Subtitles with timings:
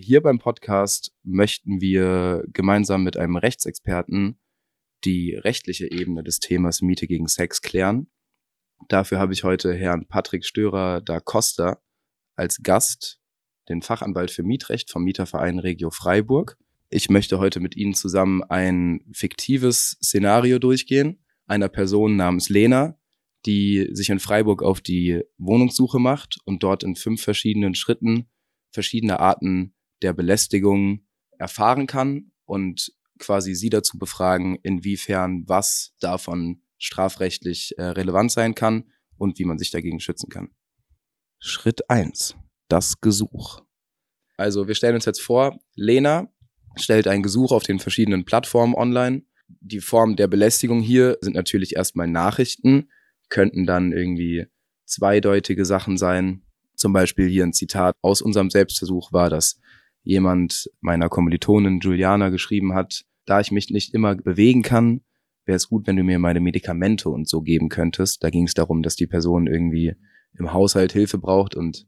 [0.00, 4.38] Hier beim Podcast möchten wir gemeinsam mit einem Rechtsexperten
[5.04, 8.08] die rechtliche Ebene des Themas Miete gegen Sex klären.
[8.86, 11.82] Dafür habe ich heute Herrn Patrick Störer da Costa
[12.36, 13.18] als Gast,
[13.68, 16.56] den Fachanwalt für Mietrecht vom Mieterverein Regio Freiburg.
[16.90, 23.00] Ich möchte heute mit Ihnen zusammen ein fiktives Szenario durchgehen, einer Person namens Lena,
[23.46, 28.30] die sich in Freiburg auf die Wohnungssuche macht und dort in fünf verschiedenen Schritten
[28.70, 31.06] verschiedene Arten der Belästigung
[31.38, 38.90] erfahren kann und quasi sie dazu befragen, inwiefern was davon strafrechtlich äh, relevant sein kann
[39.16, 40.50] und wie man sich dagegen schützen kann.
[41.40, 42.36] Schritt eins:
[42.68, 43.62] Das Gesuch.
[44.36, 46.32] Also wir stellen uns jetzt vor, Lena
[46.76, 49.22] stellt ein Gesuch auf den verschiedenen Plattformen online.
[49.48, 52.90] Die Form der Belästigung hier sind natürlich erstmal Nachrichten,
[53.28, 54.46] könnten dann irgendwie
[54.84, 56.44] zweideutige Sachen sein.
[56.76, 59.58] Zum Beispiel hier ein Zitat aus unserem Selbstversuch war, dass
[60.02, 65.02] jemand meiner Kommilitonin Juliana geschrieben hat, da ich mich nicht immer bewegen kann,
[65.44, 68.22] wäre es gut, wenn du mir meine Medikamente und so geben könntest.
[68.22, 69.94] Da ging es darum, dass die Person irgendwie
[70.38, 71.86] im Haushalt Hilfe braucht und,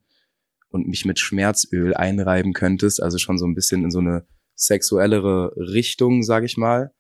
[0.71, 3.03] und mich mit Schmerzöl einreiben könntest.
[3.03, 6.93] Also schon so ein bisschen in so eine sexuellere Richtung, sage ich mal.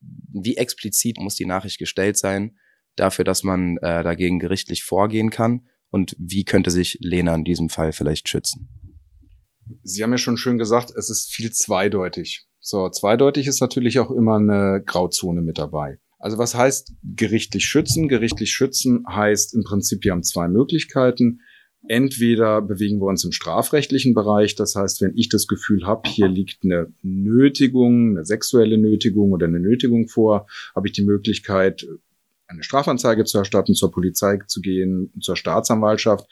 [0.00, 2.56] Wie explizit muss die Nachricht gestellt sein,
[2.96, 5.66] dafür, dass man äh, dagegen gerichtlich vorgehen kann?
[5.90, 8.68] Und wie könnte sich Lena in diesem Fall vielleicht schützen?
[9.82, 12.46] Sie haben ja schon schön gesagt, es ist viel zweideutig.
[12.60, 15.98] So, zweideutig ist natürlich auch immer eine Grauzone mit dabei.
[16.18, 18.08] Also was heißt gerichtlich schützen?
[18.08, 21.40] Gerichtlich schützen heißt im Prinzip, wir haben zwei Möglichkeiten.
[21.86, 26.26] Entweder bewegen wir uns im strafrechtlichen Bereich, das heißt, wenn ich das Gefühl habe, hier
[26.26, 31.86] liegt eine Nötigung, eine sexuelle Nötigung oder eine Nötigung vor, habe ich die Möglichkeit,
[32.48, 36.26] eine Strafanzeige zu erstatten, zur Polizei zu gehen, zur Staatsanwaltschaft.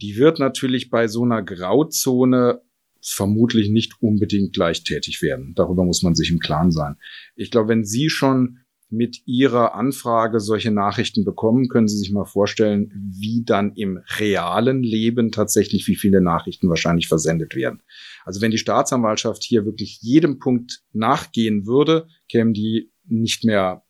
[0.00, 2.60] Die wird natürlich bei so einer Grauzone
[3.02, 5.54] vermutlich nicht unbedingt gleich tätig werden.
[5.54, 6.96] Darüber muss man sich im Klaren sein.
[7.34, 8.58] Ich glaube, wenn Sie schon
[8.92, 14.82] mit Ihrer Anfrage solche Nachrichten bekommen, können Sie sich mal vorstellen, wie dann im realen
[14.82, 17.82] Leben tatsächlich wie viele Nachrichten wahrscheinlich versendet werden.
[18.24, 23.82] Also wenn die Staatsanwaltschaft hier wirklich jedem Punkt nachgehen würde, kämen die nicht mehr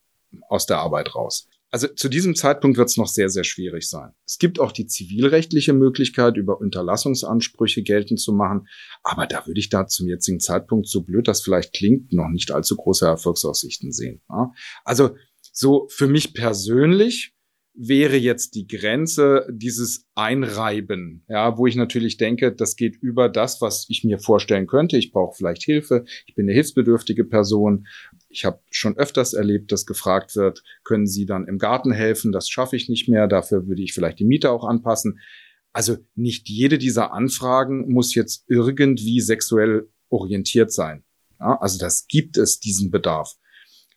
[0.49, 1.49] aus der Arbeit raus.
[1.75, 4.13] Also zu diesem Zeitpunkt wird es noch sehr, sehr schwierig sein.
[4.27, 8.69] Es gibt auch die zivilrechtliche Möglichkeit, über Unterlassungsansprüche geltend zu machen.
[9.03, 12.51] Aber da würde ich da zum jetzigen Zeitpunkt, so blöd das vielleicht klingt, noch nicht
[12.51, 14.21] allzu große Erfolgsaussichten sehen.
[14.85, 15.17] Also
[15.51, 17.35] so für mich persönlich
[17.75, 23.61] wäre jetzt die Grenze dieses Einreiben, ja, wo ich natürlich denke, das geht über das,
[23.61, 24.99] was ich mir vorstellen könnte.
[24.99, 27.87] Ich brauche vielleicht Hilfe, ich bin eine hilfsbedürftige Person.
[28.29, 32.33] Ich habe schon öfters erlebt, dass gefragt wird, können Sie dann im Garten helfen?
[32.33, 35.19] Das schaffe ich nicht mehr, dafür würde ich vielleicht die Miete auch anpassen.
[35.73, 41.05] Also nicht jede dieser Anfragen muss jetzt irgendwie sexuell orientiert sein.
[41.41, 43.35] Ja, also das gibt es, diesen Bedarf.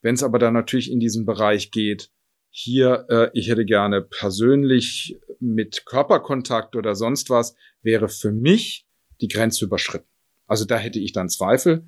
[0.01, 2.09] Wenn es aber dann natürlich in diesen Bereich geht,
[2.57, 8.88] hier, äh, ich hätte gerne persönlich mit Körperkontakt oder sonst was, wäre für mich
[9.19, 10.07] die Grenze überschritten.
[10.47, 11.85] Also da hätte ich dann Zweifel.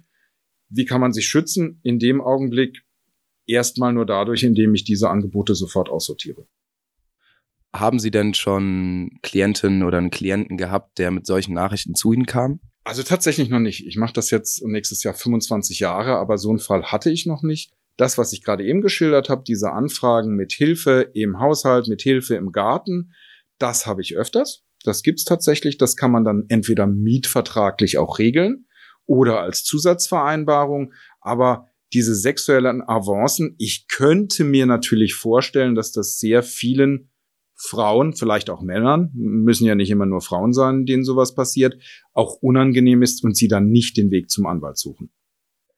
[0.67, 1.79] Wie kann man sich schützen?
[1.83, 2.83] In dem Augenblick
[3.45, 6.45] erstmal nur dadurch, indem ich diese Angebote sofort aussortiere.
[7.73, 12.25] Haben Sie denn schon Klientinnen oder einen Klienten gehabt, der mit solchen Nachrichten zu Ihnen
[12.25, 12.59] kam?
[12.83, 13.87] Also tatsächlich noch nicht.
[13.87, 17.41] Ich mache das jetzt nächstes Jahr 25 Jahre, aber so einen Fall hatte ich noch
[17.41, 22.01] nicht das, was ich gerade eben geschildert habe, diese Anfragen mit Hilfe im Haushalt, mit
[22.01, 23.13] Hilfe im Garten,
[23.59, 24.63] das habe ich öfters.
[24.83, 25.77] Das gibt's tatsächlich.
[25.77, 28.67] Das kann man dann entweder mietvertraglich auch regeln
[29.05, 30.93] oder als Zusatzvereinbarung.
[31.19, 37.09] Aber diese sexuellen Avancen, ich könnte mir natürlich vorstellen, dass das sehr vielen
[37.55, 41.81] Frauen, vielleicht auch Männern, müssen ja nicht immer nur Frauen sein, denen sowas passiert,
[42.13, 45.09] auch unangenehm ist und sie dann nicht den Weg zum Anwalt suchen.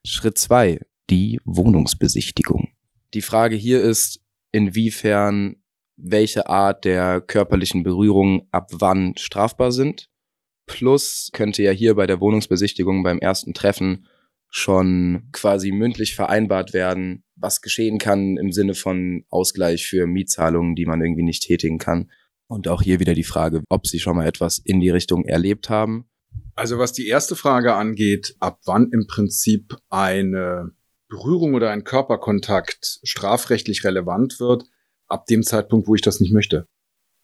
[0.06, 2.69] Schritt zwei die Wohnungsbesichtigung.
[3.13, 4.21] Die Frage hier ist,
[4.51, 5.55] inwiefern
[5.97, 10.09] welche Art der körperlichen Berührung ab wann strafbar sind.
[10.65, 14.07] Plus könnte ja hier bei der Wohnungsbesichtigung beim ersten Treffen
[14.50, 20.85] schon quasi mündlich vereinbart werden, was geschehen kann im Sinne von Ausgleich für Mietzahlungen, die
[20.85, 22.09] man irgendwie nicht tätigen kann.
[22.47, 25.69] Und auch hier wieder die Frage, ob Sie schon mal etwas in die Richtung erlebt
[25.69, 26.05] haben.
[26.55, 30.71] Also was die erste Frage angeht, ab wann im Prinzip eine
[31.09, 34.65] Berührung oder ein Körperkontakt strafrechtlich relevant wird,
[35.07, 36.67] ab dem Zeitpunkt, wo ich das nicht möchte.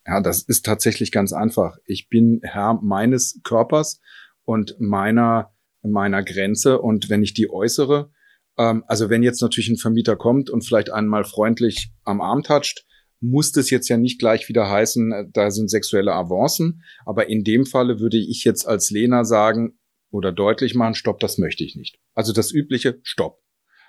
[0.06, 1.78] Ja, das ist tatsächlich ganz einfach.
[1.86, 4.02] Ich bin Herr meines Körpers
[4.44, 8.12] und meiner, meiner Grenze und wenn ich die äußere,
[8.58, 12.86] ähm, also wenn jetzt natürlich ein Vermieter kommt und vielleicht einmal freundlich am Arm toucht,
[13.22, 16.84] muss das jetzt ja nicht gleich wieder heißen, äh, da sind sexuelle Avancen.
[17.06, 19.80] Aber in dem Falle würde ich jetzt als Lena sagen,
[20.12, 22.00] oder deutlich machen, stopp, das möchte ich nicht.
[22.14, 23.45] Also das übliche Stopp.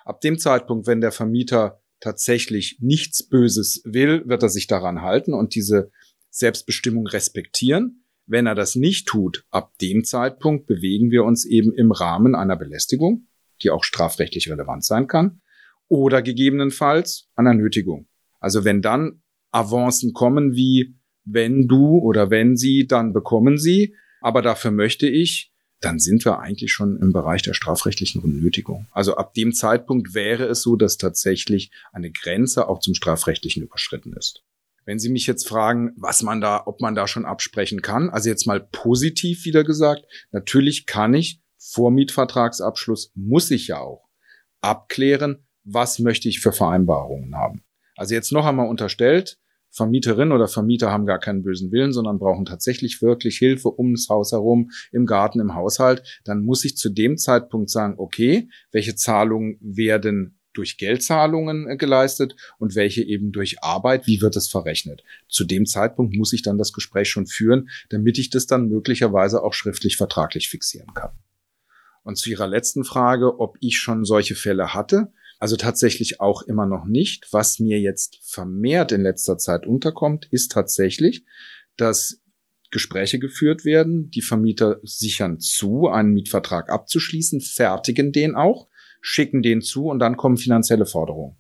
[0.07, 5.35] Ab dem Zeitpunkt, wenn der Vermieter tatsächlich nichts Böses will, wird er sich daran halten
[5.35, 5.91] und diese
[6.31, 8.05] Selbstbestimmung respektieren.
[8.25, 12.57] Wenn er das nicht tut, ab dem Zeitpunkt bewegen wir uns eben im Rahmen einer
[12.57, 13.27] Belästigung,
[13.63, 15.41] die auch strafrechtlich relevant sein kann,
[15.89, 18.07] oder gegebenenfalls einer Nötigung.
[18.39, 20.95] Also wenn dann Avancen kommen wie
[21.25, 26.41] wenn du oder wenn sie, dann bekommen sie, aber dafür möchte ich, dann sind wir
[26.41, 28.87] eigentlich schon im Bereich der strafrechtlichen Nötigung.
[28.93, 34.13] Also ab dem Zeitpunkt wäre es so, dass tatsächlich eine Grenze auch zum strafrechtlichen überschritten
[34.15, 34.43] ist.
[34.85, 38.29] Wenn Sie mich jetzt fragen, was man da, ob man da schon absprechen kann, also
[38.29, 44.09] jetzt mal positiv wieder gesagt, natürlich kann ich vor Mietvertragsabschluss, muss ich ja auch
[44.61, 47.65] abklären, was möchte ich für Vereinbarungen haben.
[47.97, 49.39] Also jetzt noch einmal unterstellt,
[49.77, 54.33] Vermieterin oder Vermieter haben gar keinen bösen Willen, sondern brauchen tatsächlich wirklich Hilfe ums Haus
[54.33, 59.59] herum, im Garten, im Haushalt, dann muss ich zu dem Zeitpunkt sagen, okay, welche Zahlungen
[59.61, 65.05] werden durch Geldzahlungen äh, geleistet und welche eben durch Arbeit, wie wird es verrechnet.
[65.29, 69.43] Zu dem Zeitpunkt muss ich dann das Gespräch schon führen, damit ich das dann möglicherweise
[69.43, 71.11] auch schriftlich vertraglich fixieren kann.
[72.03, 76.67] Und zu Ihrer letzten Frage, ob ich schon solche Fälle hatte, also tatsächlich auch immer
[76.67, 77.29] noch nicht.
[77.33, 81.25] Was mir jetzt vermehrt in letzter Zeit unterkommt, ist tatsächlich,
[81.77, 82.23] dass
[82.71, 84.11] Gespräche geführt werden.
[84.11, 88.69] Die Vermieter sichern zu, einen Mietvertrag abzuschließen, fertigen den auch
[89.07, 91.37] schicken den zu und dann kommen finanzielle Forderungen.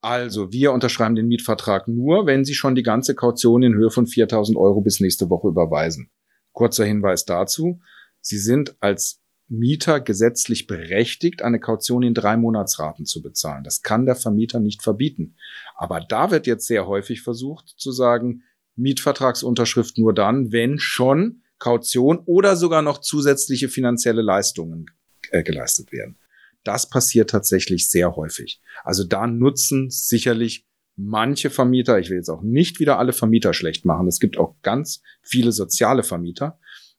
[0.00, 4.06] Also, wir unterschreiben den Mietvertrag nur, wenn Sie schon die ganze Kaution in Höhe von
[4.06, 6.10] 4000 Euro bis nächste Woche überweisen.
[6.52, 7.80] Kurzer Hinweis dazu.
[8.20, 13.64] Sie sind als Mieter gesetzlich berechtigt, eine Kaution in drei Monatsraten zu bezahlen.
[13.64, 15.36] Das kann der Vermieter nicht verbieten.
[15.74, 18.42] Aber da wird jetzt sehr häufig versucht zu sagen,
[18.76, 24.86] Mietvertragsunterschrift nur dann, wenn schon Kaution oder sogar noch zusätzliche finanzielle Leistungen
[25.30, 26.16] äh, geleistet werden.
[26.62, 28.60] Das passiert tatsächlich sehr häufig.
[28.84, 30.66] Also da nutzen sicherlich
[30.96, 34.56] manche Vermieter, ich will jetzt auch nicht wieder alle Vermieter schlecht machen, es gibt auch
[34.62, 36.58] ganz viele soziale Vermieter,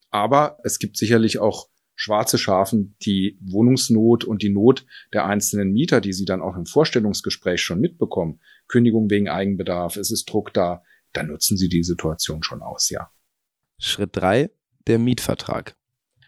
[0.10, 1.70] aber es gibt sicherlich auch
[2.00, 6.66] schwarze Schafen, die Wohnungsnot und die Not der einzelnen Mieter, die sie dann auch im
[6.66, 10.82] Vorstellungsgespräch schon mitbekommen, Kündigung wegen Eigenbedarf, es ist Druck da,
[11.12, 13.12] dann nutzen sie die Situation schon aus, ja.
[13.80, 14.50] Schritt drei,
[14.88, 15.76] der Mietvertrag.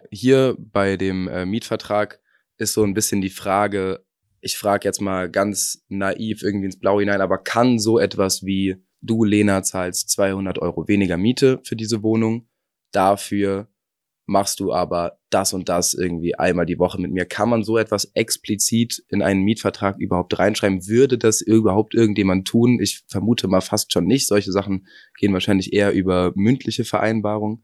[0.10, 2.20] Hier bei dem äh, Mietvertrag
[2.58, 4.04] ist so ein bisschen die Frage,
[4.42, 8.76] ich frage jetzt mal ganz naiv irgendwie ins Blau hinein, aber kann so etwas wie
[9.00, 12.50] du, Lena, zahlst 200 Euro weniger Miete für diese Wohnung,
[12.92, 13.70] dafür
[14.31, 17.25] machst du aber das und das irgendwie einmal die Woche mit mir.
[17.25, 20.88] Kann man so etwas explizit in einen Mietvertrag überhaupt reinschreiben?
[20.88, 22.80] Würde das überhaupt irgendjemand tun?
[22.81, 24.28] Ich vermute mal fast schon nicht.
[24.28, 24.88] Solche Sachen
[25.19, 27.63] gehen wahrscheinlich eher über mündliche Vereinbarungen.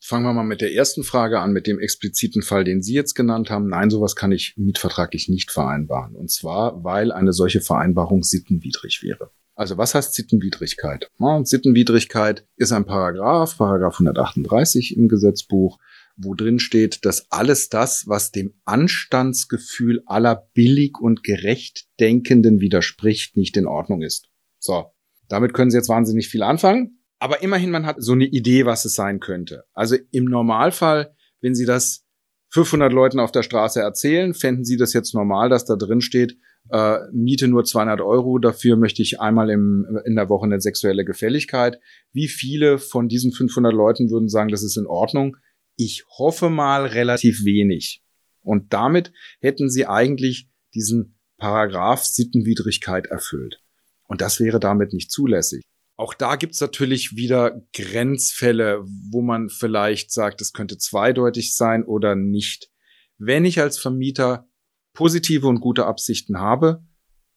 [0.00, 3.14] Fangen wir mal mit der ersten Frage an, mit dem expliziten Fall, den Sie jetzt
[3.14, 3.68] genannt haben.
[3.68, 6.14] Nein, sowas kann ich mietvertraglich nicht vereinbaren.
[6.14, 9.30] Und zwar, weil eine solche Vereinbarung sittenwidrig wäre.
[9.56, 11.10] Also was heißt Sittenwidrigkeit?
[11.18, 15.78] Ja, Sittenwidrigkeit ist ein Paragraph, Paragraph 138 im Gesetzbuch,
[16.16, 23.36] wo drin steht, dass alles das, was dem Anstandsgefühl aller billig und gerecht Denkenden widerspricht,
[23.36, 24.28] nicht in Ordnung ist.
[24.58, 24.86] So,
[25.28, 27.00] damit können Sie jetzt wahnsinnig viel anfangen.
[27.18, 29.64] Aber immerhin, man hat so eine Idee, was es sein könnte.
[29.72, 32.04] Also im Normalfall, wenn Sie das
[32.50, 36.36] 500 Leuten auf der Straße erzählen, fänden Sie das jetzt normal, dass da drin steht,
[36.70, 41.04] äh, Miete nur 200 Euro, dafür möchte ich einmal im, in der Woche eine sexuelle
[41.04, 41.78] Gefälligkeit.
[42.12, 45.36] Wie viele von diesen 500 Leuten würden sagen, das ist in Ordnung?
[45.76, 48.02] Ich hoffe mal relativ wenig.
[48.42, 53.60] Und damit hätten Sie eigentlich diesen Paragraph Sittenwidrigkeit erfüllt.
[54.06, 55.62] Und das wäre damit nicht zulässig.
[55.96, 62.16] Auch da gibt's natürlich wieder Grenzfälle, wo man vielleicht sagt, es könnte zweideutig sein oder
[62.16, 62.70] nicht.
[63.16, 64.48] Wenn ich als Vermieter
[64.92, 66.84] positive und gute Absichten habe,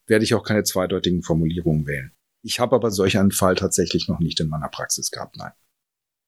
[0.07, 2.11] werde ich auch keine zweideutigen Formulierungen wählen.
[2.41, 5.51] Ich habe aber solch einen Fall tatsächlich noch nicht in meiner Praxis gehabt, nein.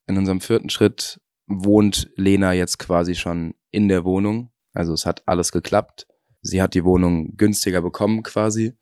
[0.07, 1.19] In unserem vierten Schritt
[1.49, 4.51] wohnt Lena jetzt quasi schon in der Wohnung.
[4.73, 6.07] Also es hat alles geklappt.
[6.41, 8.77] Sie hat die Wohnung günstiger bekommen quasi.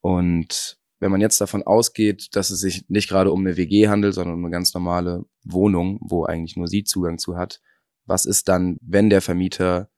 [0.00, 4.14] Und wenn man jetzt davon ausgeht, dass es sich nicht gerade um eine WG handelt,
[4.14, 7.60] sondern um eine ganz normale Wohnung, wo eigentlich nur sie Zugang zu hat,
[8.06, 9.90] was ist dann, wenn der Vermieter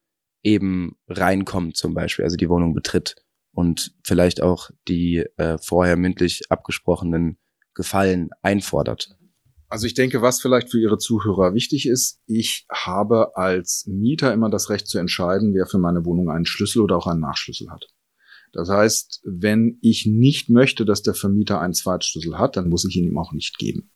[0.42, 3.16] eben reinkommt zum Beispiel, also die Wohnung betritt
[3.52, 7.38] und vielleicht auch die äh, vorher mündlich abgesprochenen
[7.74, 9.16] Gefallen einfordert?
[9.72, 14.50] Also ich denke, was vielleicht für Ihre Zuhörer wichtig ist, ich habe als Mieter immer
[14.50, 17.86] das Recht zu entscheiden, wer für meine Wohnung einen Schlüssel oder auch einen Nachschlüssel hat.
[18.52, 22.94] Das heißt, wenn ich nicht möchte, dass der Vermieter einen Zweitschlüssel hat, dann muss ich
[22.96, 23.90] ihn ihm auch nicht geben.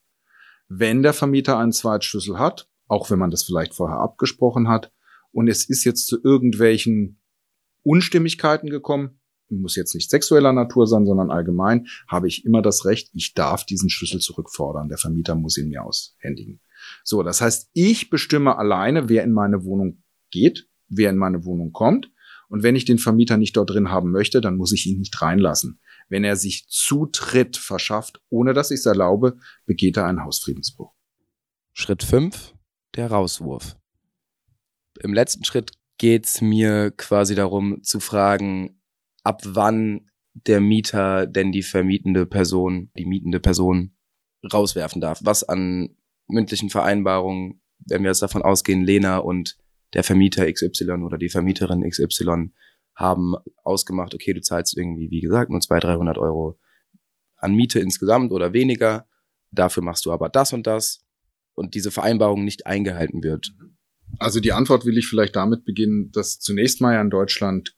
[0.66, 4.95] Wenn der Vermieter einen Zweitschlüssel hat, auch wenn man das vielleicht vorher abgesprochen hat,
[5.30, 7.21] und es ist jetzt zu irgendwelchen
[7.83, 13.11] Unstimmigkeiten gekommen, muss jetzt nicht sexueller Natur sein, sondern allgemein, habe ich immer das Recht,
[13.12, 14.88] ich darf diesen Schlüssel zurückfordern.
[14.88, 16.61] Der Vermieter muss ihn mir aushändigen.
[17.05, 21.73] So, das heißt, ich bestimme alleine, wer in meine Wohnung geht, wer in meine Wohnung
[21.73, 22.11] kommt.
[22.49, 25.21] Und wenn ich den Vermieter nicht dort drin haben möchte, dann muss ich ihn nicht
[25.21, 25.81] reinlassen.
[26.09, 30.93] Wenn er sich Zutritt verschafft, ohne dass ich es erlaube, begeht er einen Hausfriedensbruch.
[31.73, 32.55] Schritt 5,
[32.95, 33.76] der Rauswurf.
[35.00, 38.81] Im letzten Schritt geht es mir quasi darum zu fragen,
[39.26, 43.97] ab wann der Mieter denn die vermietende Person, die mietende Person
[44.52, 45.21] rauswerfen darf.
[45.25, 45.97] Was an
[46.28, 49.59] mündlichen Vereinbarungen, wenn wir jetzt davon ausgehen, Lena und
[49.95, 52.52] der Vermieter XY oder die Vermieterin XY
[52.95, 56.59] haben ausgemacht, okay, du zahlst irgendwie, wie gesagt, nur 200, 300 Euro
[57.37, 59.09] an Miete insgesamt oder weniger.
[59.50, 61.04] Dafür machst du aber das und das
[61.54, 63.52] und diese Vereinbarung nicht eingehalten wird.
[64.21, 67.76] Also die Antwort will ich vielleicht damit beginnen, dass zunächst mal ja in Deutschland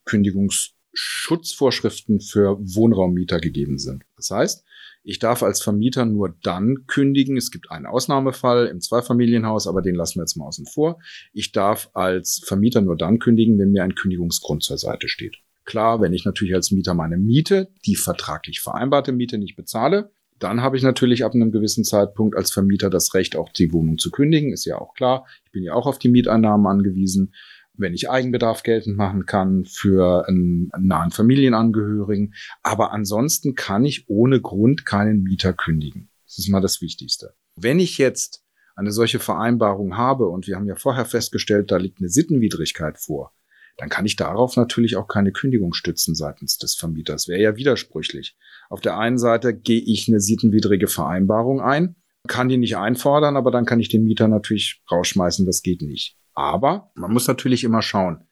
[0.98, 4.04] Kündigungsschutzvorschriften für Wohnraummieter gegeben sind.
[4.16, 4.64] Das heißt,
[5.04, 7.36] ich darf als Vermieter nur dann kündigen.
[7.36, 10.98] Es gibt einen Ausnahmefall im Zweifamilienhaus, aber den lassen wir jetzt mal außen vor.
[11.32, 15.36] Ich darf als Vermieter nur dann kündigen, wenn mir ein Kündigungsgrund zur Seite steht.
[15.64, 20.62] Klar, wenn ich natürlich als Mieter meine Miete, die vertraglich vereinbarte Miete nicht bezahle, dann
[20.62, 24.10] habe ich natürlich ab einem gewissen Zeitpunkt als Vermieter das Recht, auch die Wohnung zu
[24.10, 24.52] kündigen.
[24.52, 25.26] Ist ja auch klar.
[25.44, 27.34] Ich bin ja auch auf die Mieteinnahmen angewiesen.
[27.78, 32.34] Wenn ich Eigenbedarf geltend machen kann für einen nahen Familienangehörigen.
[32.62, 36.10] Aber ansonsten kann ich ohne Grund keinen Mieter kündigen.
[36.26, 37.34] Das ist mal das Wichtigste.
[37.56, 38.44] Wenn ich jetzt
[38.76, 43.32] eine solche Vereinbarung habe und wir haben ja vorher festgestellt, da liegt eine Sittenwidrigkeit vor,
[43.76, 47.28] dann kann ich darauf natürlich auch keine Kündigung stützen seitens des Vermieters.
[47.28, 48.36] Wäre ja widersprüchlich.
[48.68, 53.50] Auf der einen Seite gehe ich eine sittenwidrige Vereinbarung ein, kann die nicht einfordern, aber
[53.50, 56.17] dann kann ich den Mieter natürlich rausschmeißen, das geht nicht.
[56.38, 58.22] Aber man muss natürlich immer schauen.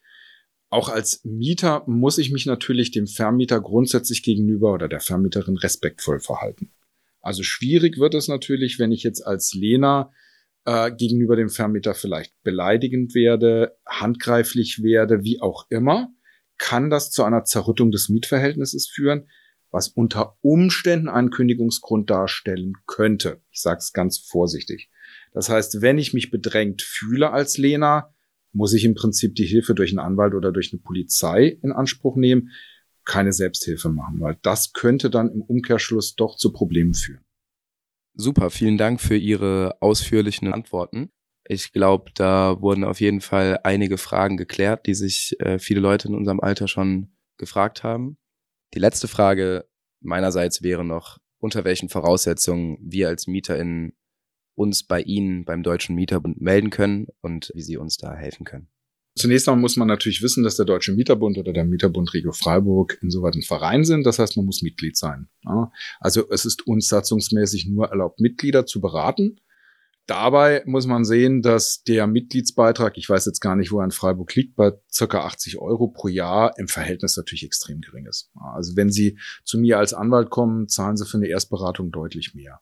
[0.70, 6.20] Auch als Mieter muss ich mich natürlich dem Vermieter grundsätzlich gegenüber oder der Vermieterin respektvoll
[6.20, 6.72] verhalten.
[7.20, 10.12] Also schwierig wird es natürlich, wenn ich jetzt als Lena
[10.66, 16.10] äh, gegenüber dem Vermieter vielleicht beleidigend werde, handgreiflich werde, wie auch immer,
[16.58, 19.28] kann das zu einer Zerrüttung des Mietverhältnisses führen,
[19.72, 23.42] was unter Umständen einen Kündigungsgrund darstellen könnte.
[23.50, 24.90] Ich sage es ganz vorsichtig.
[25.36, 28.14] Das heißt, wenn ich mich bedrängt fühle als Lena,
[28.54, 32.16] muss ich im Prinzip die Hilfe durch einen Anwalt oder durch eine Polizei in Anspruch
[32.16, 32.52] nehmen,
[33.04, 37.22] keine Selbsthilfe machen, weil das könnte dann im Umkehrschluss doch zu Problemen führen.
[38.14, 41.10] Super, vielen Dank für Ihre ausführlichen Antworten.
[41.46, 46.08] Ich glaube, da wurden auf jeden Fall einige Fragen geklärt, die sich äh, viele Leute
[46.08, 48.16] in unserem Alter schon gefragt haben.
[48.72, 49.68] Die letzte Frage
[50.00, 53.92] meinerseits wäre noch, unter welchen Voraussetzungen wir als MieterInnen
[54.56, 58.68] uns bei Ihnen beim Deutschen Mieterbund melden können und wie Sie uns da helfen können.
[59.18, 62.98] Zunächst einmal muss man natürlich wissen, dass der Deutsche Mieterbund oder der Mieterbund Regio Freiburg
[63.00, 64.04] insoweit ein Verein sind.
[64.04, 65.28] Das heißt, man muss Mitglied sein.
[66.00, 69.40] Also es ist uns satzungsmäßig nur erlaubt, Mitglieder zu beraten.
[70.06, 73.90] Dabei muss man sehen, dass der Mitgliedsbeitrag, ich weiß jetzt gar nicht, wo er in
[73.90, 78.30] Freiburg liegt, bei circa 80 Euro pro Jahr im Verhältnis natürlich extrem gering ist.
[78.34, 82.60] Also wenn Sie zu mir als Anwalt kommen, zahlen Sie für eine Erstberatung deutlich mehr.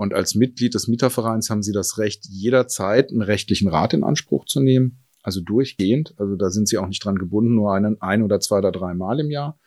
[0.00, 4.46] Und als Mitglied des Mietervereins haben Sie das Recht, jederzeit einen rechtlichen Rat in Anspruch
[4.46, 6.14] zu nehmen also durchgehend.
[6.16, 8.94] Also da sind sie auch nicht dran gebunden, nur einen, ein oder zwei oder drei
[8.94, 9.58] Mal im Jahr.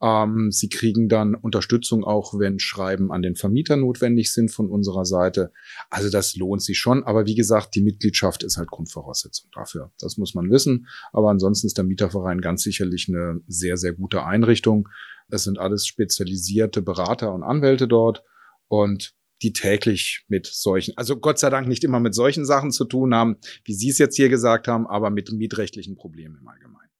[0.00, 5.04] Ähm, sie kriegen dann Unterstützung auch, wenn Schreiben an den Vermieter notwendig sind von unserer
[5.04, 5.52] Seite.
[5.90, 7.04] Also das lohnt sich schon.
[7.04, 9.92] Aber wie gesagt, die Mitgliedschaft ist halt Grundvoraussetzung dafür.
[10.00, 10.86] Das muss man wissen.
[11.12, 14.88] Aber ansonsten ist der Mieterverein ganz sicherlich eine sehr, sehr gute Einrichtung.
[15.30, 18.22] Es sind alles spezialisierte Berater und Anwälte dort.
[18.68, 22.84] Und die täglich mit solchen, also Gott sei Dank nicht immer mit solchen Sachen zu
[22.84, 26.90] tun haben, wie Sie es jetzt hier gesagt haben, aber mit mietrechtlichen Problemen im Allgemeinen.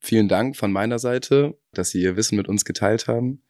[0.00, 3.42] Vielen Dank von meiner Seite, dass Sie Ihr Wissen mit uns geteilt haben.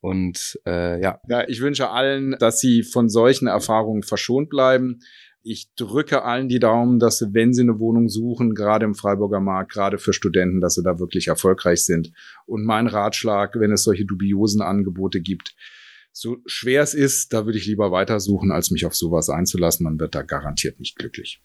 [0.00, 1.20] Und äh, ja.
[1.28, 5.00] Ja, ich wünsche allen, dass Sie von solchen Erfahrungen verschont bleiben.
[5.42, 9.40] Ich drücke allen die Daumen, dass sie, wenn sie eine Wohnung suchen, gerade im Freiburger
[9.40, 12.12] Markt, gerade für Studenten, dass sie da wirklich erfolgreich sind.
[12.44, 15.54] Und mein Ratschlag, wenn es solche dubiosen Angebote gibt,
[16.12, 19.84] so schwer es ist, da würde ich lieber weitersuchen, als mich auf sowas einzulassen.
[19.84, 21.42] Man wird da garantiert nicht glücklich.